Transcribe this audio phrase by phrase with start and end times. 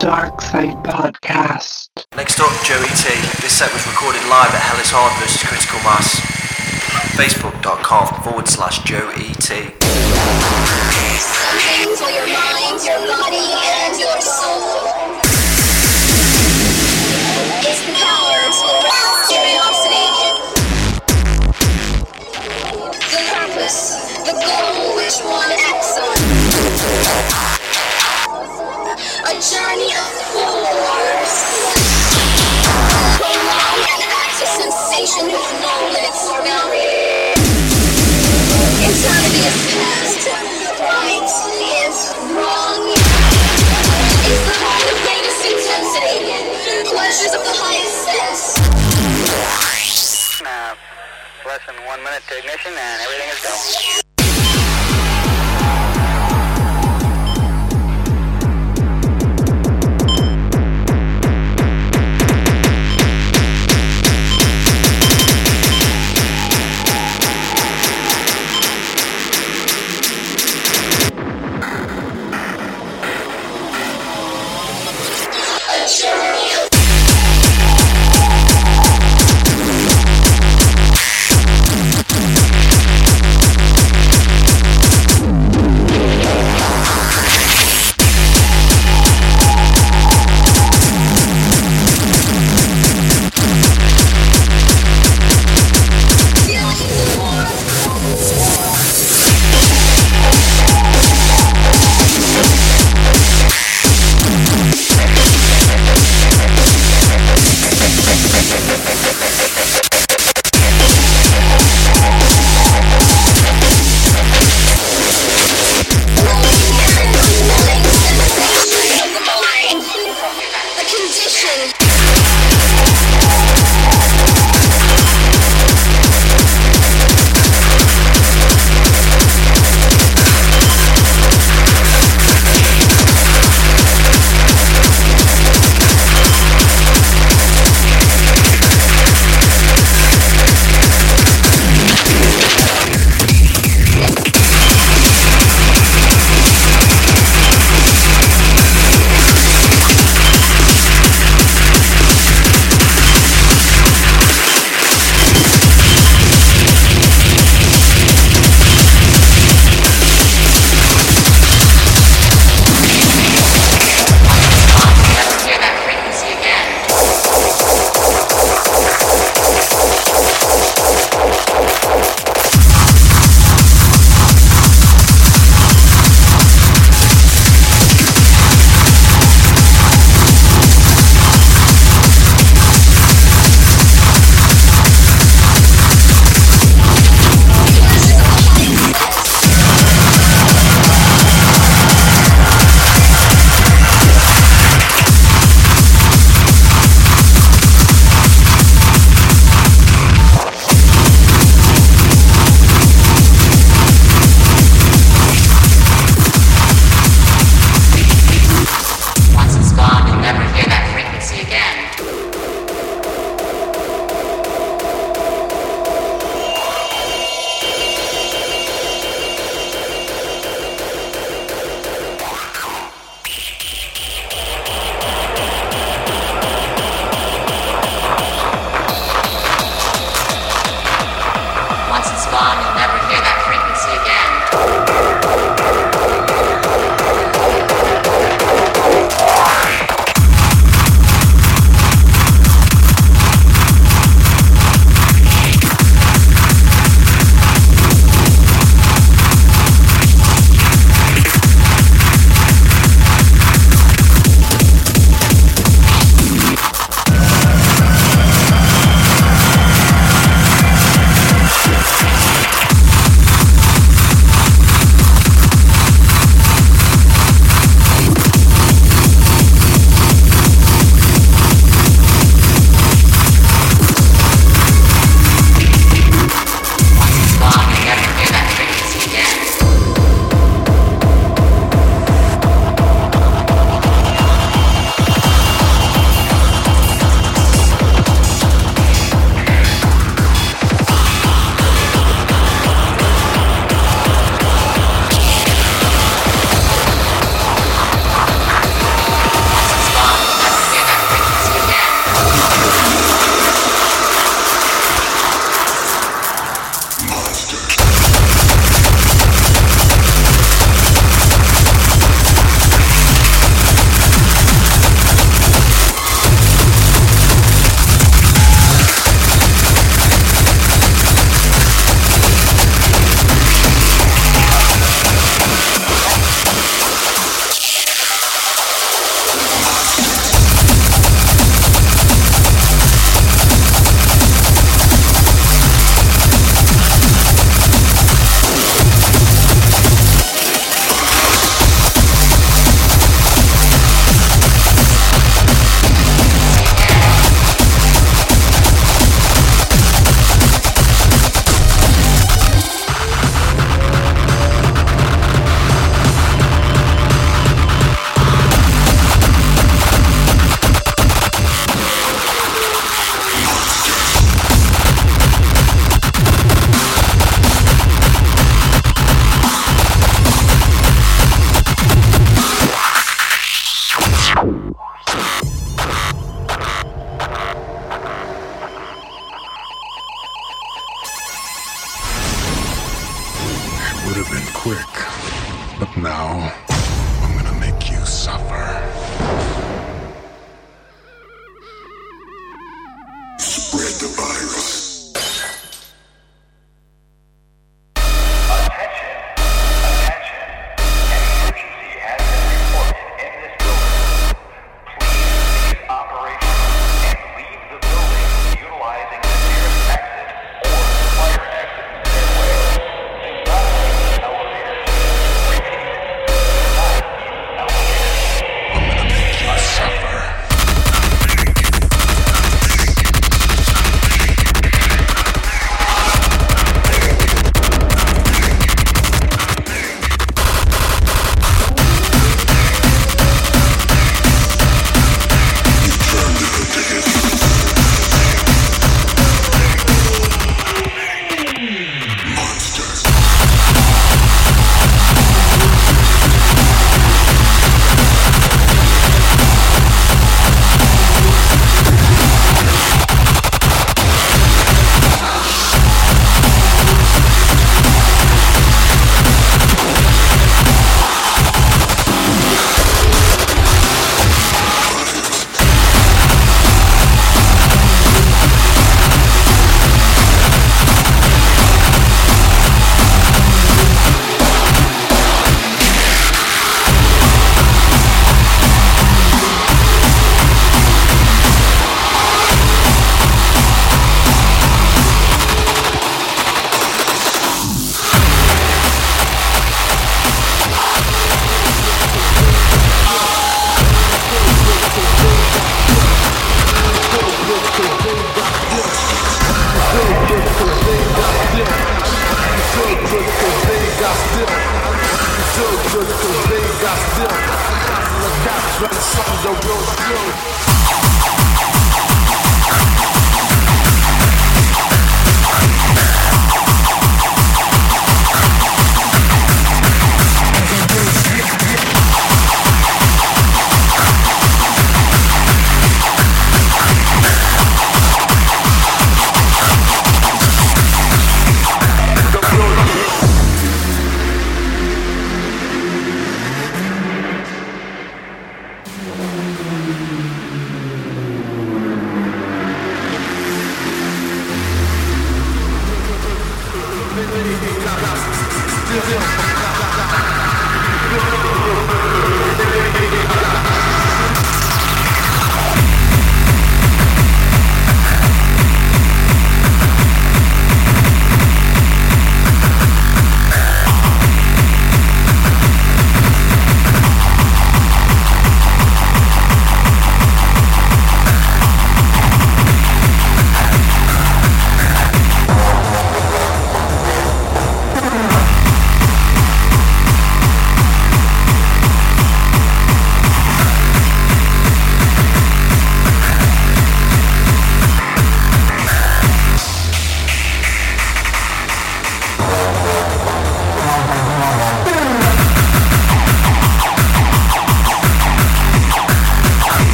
[0.00, 1.90] Dark Side Podcast.
[2.16, 3.12] Next up, Joey T.
[3.42, 6.16] This set was recorded live at Hell is Hard versus Critical Mass.
[7.20, 9.76] Facebook.com forward slash Joe E.T.
[51.50, 53.99] less than one minute to ignition, and everything is going.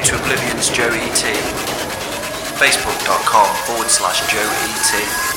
[0.00, 1.32] Now to Oblivion's Joe E.T.
[2.58, 5.30] Facebook.com forward slash Joe E.T.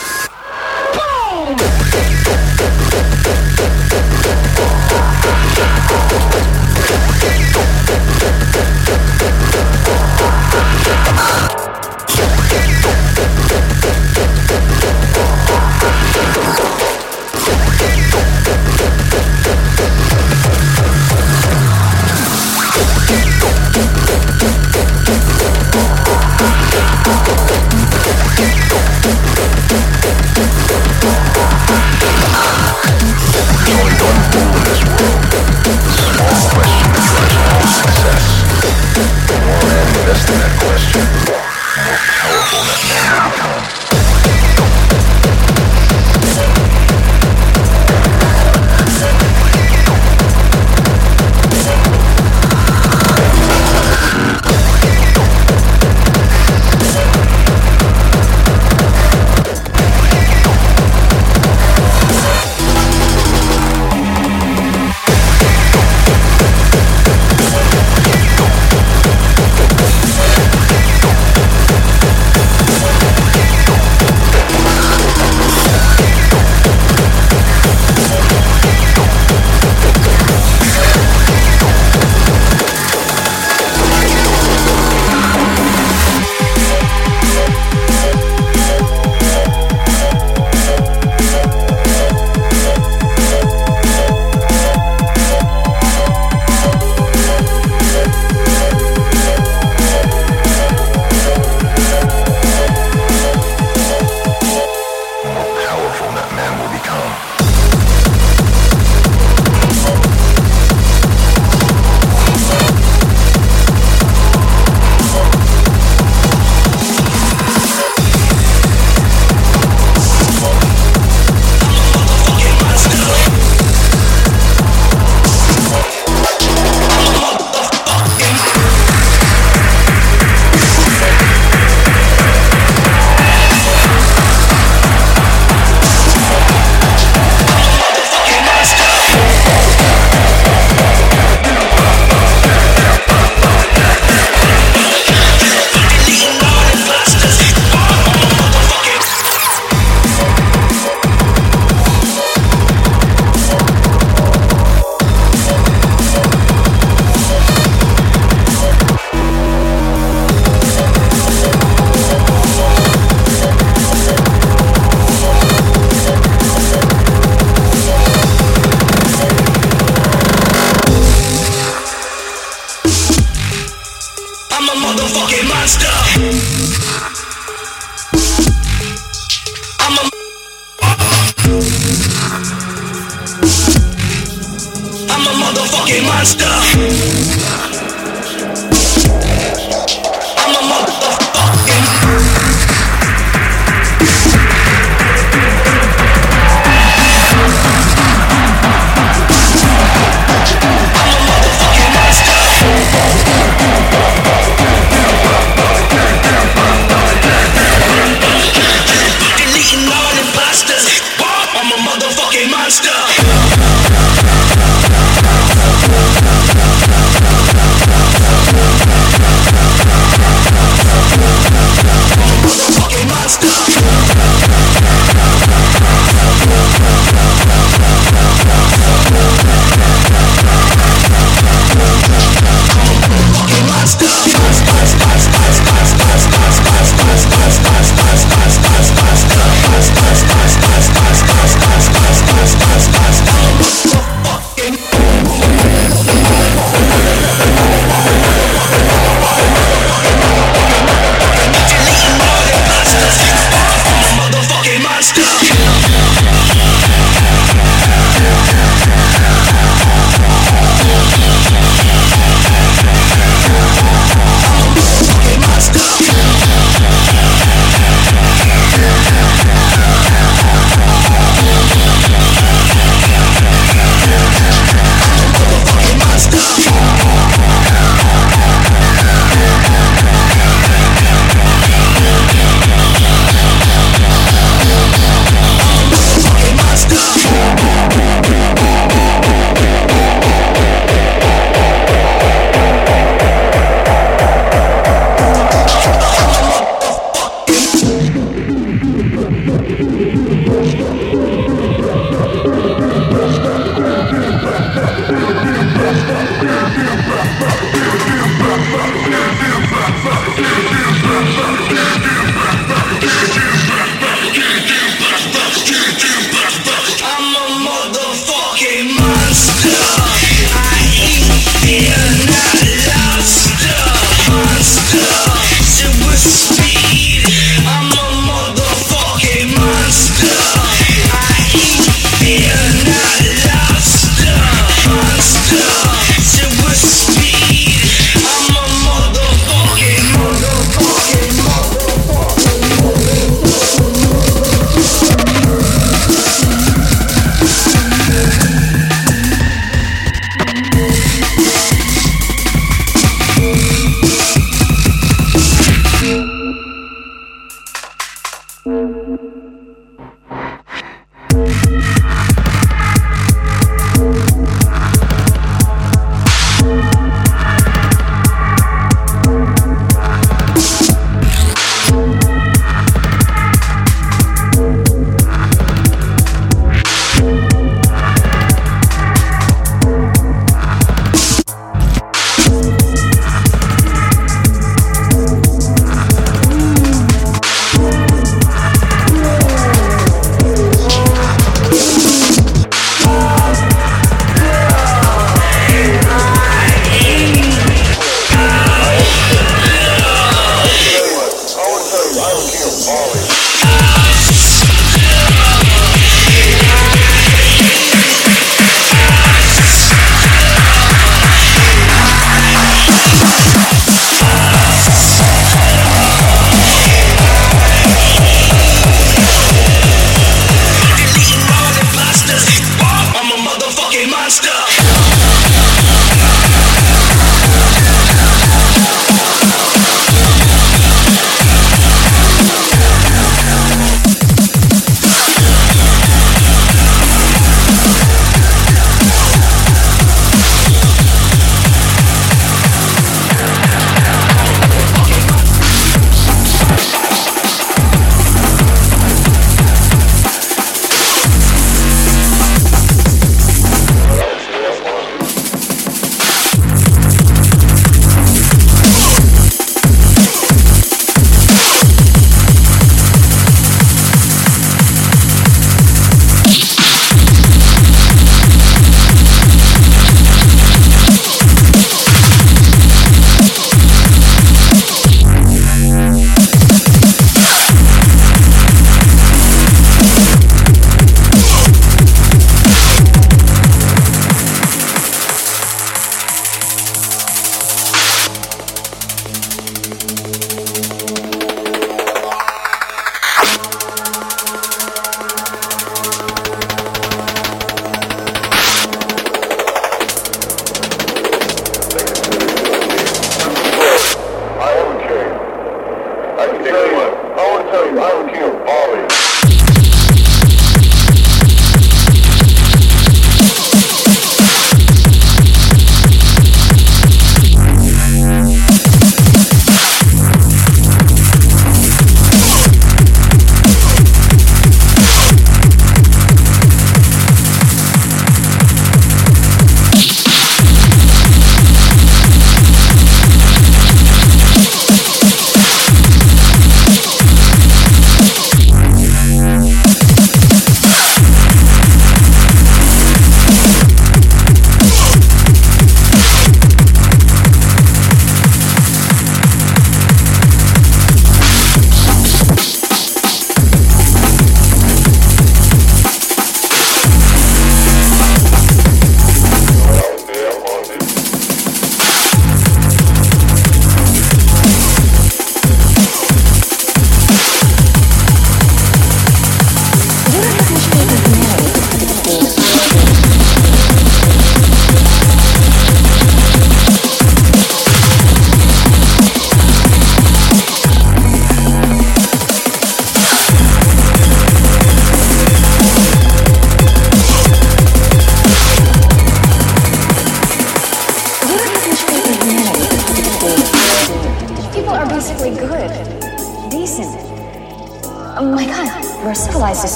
[26.74, 27.44] Powerful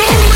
[0.00, 0.29] soul.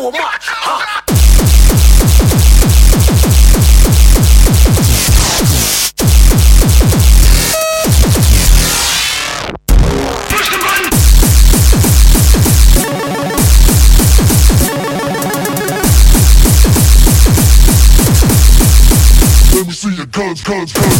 [0.00, 0.20] so much.
[0.22, 1.02] Huh?
[19.54, 20.99] Let me see your guns, guns, guns.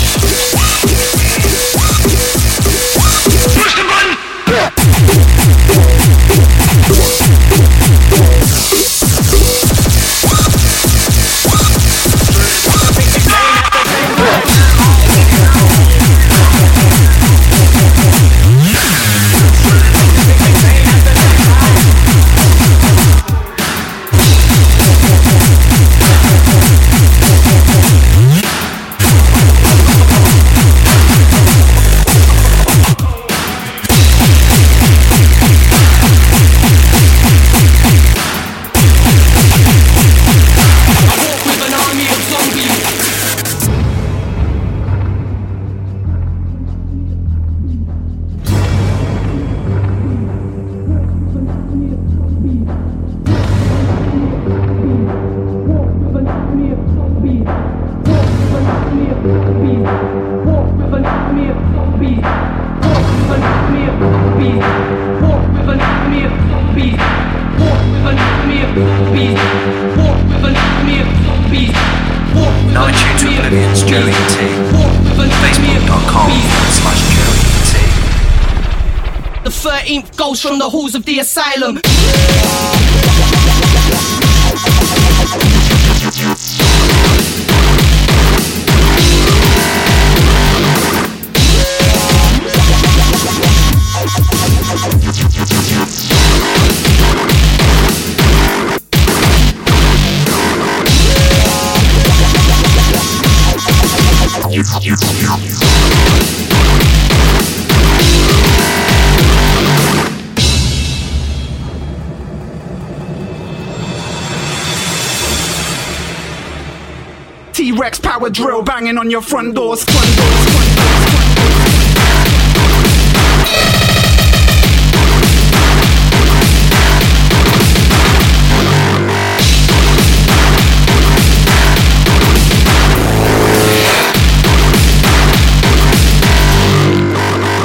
[117.81, 119.83] T-Rex power drill banging on your front doors.
[119.83, 121.01] Front doors, front doors.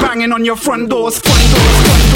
[0.01, 2.06] Banging on your front doors, front doors, front doors.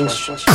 [0.00, 0.51] Any questions?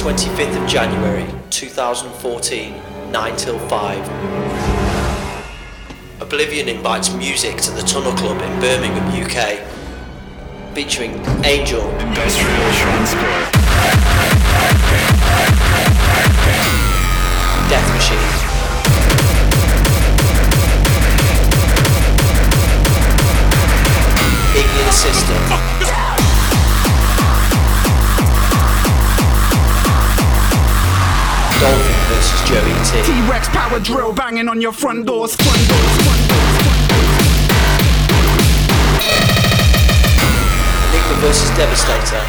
[0.00, 2.74] 25th of January 2014,
[3.12, 3.98] 9 till 5.
[6.22, 9.60] Oblivion invites music to the Tunnel Club in Birmingham, UK,
[10.74, 13.52] featuring Angel, Industrial Transport,
[17.68, 18.30] Death Machine,
[24.56, 25.79] Ignious System,
[31.60, 33.02] Dolphin versus Joey T.
[33.04, 35.36] T-Rex power drill banging on your front doors.
[35.36, 35.96] Front doors.
[36.08, 36.56] Front doors.
[40.88, 42.24] Enigma versus Devastator.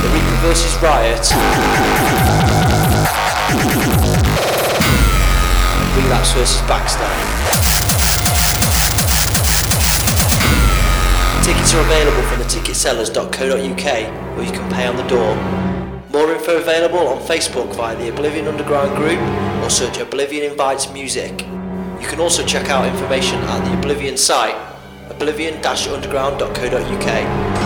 [0.00, 1.28] The Reaper versus Riot.
[5.94, 7.67] Relapse versus Baxter.
[11.48, 15.34] Tickets are available from theticketsellers.co.uk where you can pay on the door.
[16.10, 19.18] More info available on Facebook via the Oblivion Underground group
[19.64, 21.46] or search Oblivion Invites Music.
[22.02, 24.56] You can also check out information at the Oblivion site,
[25.08, 27.57] oblivion-underground.co.uk.